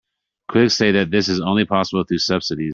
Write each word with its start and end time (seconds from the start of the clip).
Critics 0.47 0.73
say 0.75 0.91
that 0.93 1.11
this 1.11 1.27
is 1.27 1.39
only 1.39 1.65
possible 1.65 2.03
through 2.03 2.17
subsidies. 2.17 2.69